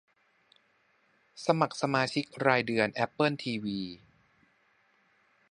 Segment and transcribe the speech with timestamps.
[1.45, 3.79] สมัครสมาชิกรายเดือนแอปเปิลทีวี